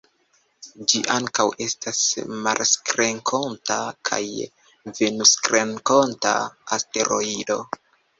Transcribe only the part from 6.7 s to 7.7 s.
asteroido.